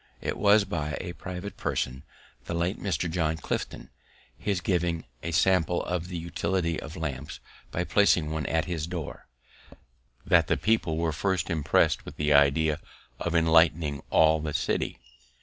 [0.19, 2.01] It was by a private person,
[2.45, 3.07] the late Mr.
[3.07, 3.91] John Clifton,
[4.35, 7.39] his giving a sample of the utility of lamps,
[7.69, 9.27] by placing one at his door,
[10.25, 12.79] that the people were first impress'd with the idea
[13.19, 14.97] of enlighting all the city.